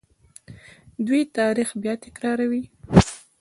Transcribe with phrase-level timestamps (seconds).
[1.05, 2.63] دوی تاریخ بیا تکراروي.